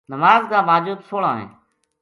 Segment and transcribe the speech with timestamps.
[0.09, 1.47] نماز کا واجب سولہ ہیں۔